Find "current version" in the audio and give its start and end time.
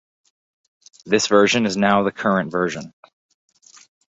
2.11-2.91